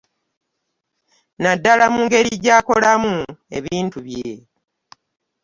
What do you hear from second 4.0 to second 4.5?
bye.